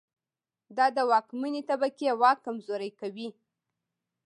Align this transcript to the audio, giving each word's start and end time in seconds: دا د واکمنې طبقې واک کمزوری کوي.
دا 0.77 0.85
د 0.95 0.99
واکمنې 1.11 1.61
طبقې 1.69 2.07
واک 2.21 2.37
کمزوری 2.45 2.91
کوي. 2.99 3.29